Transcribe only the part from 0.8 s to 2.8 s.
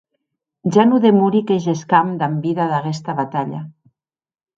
non demori que gescam damb vida